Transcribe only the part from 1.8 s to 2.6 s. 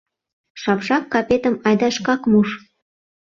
шкак муш.